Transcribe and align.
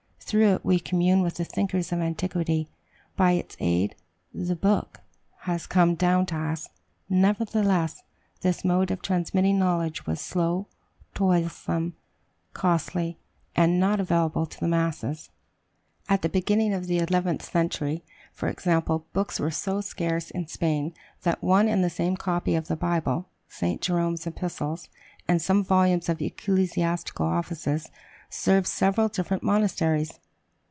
Through 0.33 0.47
it 0.53 0.63
we 0.63 0.79
commune 0.79 1.23
with 1.23 1.33
the 1.35 1.43
thinkers 1.43 1.91
of 1.91 1.99
antiquity. 1.99 2.69
By 3.17 3.33
its 3.33 3.57
aid 3.59 3.95
"the 4.33 4.55
Book" 4.55 5.01
has 5.39 5.67
come 5.67 5.93
down 5.93 6.25
to 6.27 6.37
us. 6.37 6.69
Nevertheless, 7.09 8.01
this 8.39 8.63
mode 8.63 8.91
of 8.91 9.01
transmitting 9.01 9.59
knowledge 9.59 10.07
was 10.07 10.21
slow, 10.21 10.67
toilsome, 11.13 11.97
costly, 12.53 13.19
and 13.57 13.77
not 13.77 13.99
available 13.99 14.45
to 14.45 14.57
the 14.57 14.69
masses. 14.69 15.31
At 16.07 16.21
the 16.21 16.29
beginning 16.29 16.73
of 16.73 16.87
the 16.87 16.99
eleventh 16.99 17.41
century, 17.43 18.01
for 18.31 18.47
example, 18.47 19.07
books 19.11 19.37
were 19.37 19.51
so 19.51 19.81
scarce 19.81 20.31
in 20.31 20.47
Spain 20.47 20.93
that 21.23 21.43
one 21.43 21.67
and 21.67 21.83
the 21.83 21.89
same 21.89 22.15
copy 22.15 22.55
of 22.55 22.69
the 22.69 22.77
Bible, 22.77 23.27
St. 23.49 23.81
Jerome's 23.81 24.25
Epistles, 24.25 24.87
and 25.27 25.41
some 25.41 25.61
volumes 25.61 26.07
of 26.07 26.21
ecclesiastical 26.21 27.25
offices, 27.25 27.91
served 28.33 28.65
several 28.65 29.09
different 29.09 29.43
monasteries. 29.43 30.13